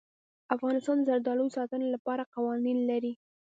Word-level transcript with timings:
افغانستان 0.55 0.97
د 0.99 1.05
زردالو 1.09 1.45
د 1.49 1.53
ساتنې 1.57 1.87
لپاره 1.95 2.29
قوانین 2.35 2.79
لري. 2.89 3.11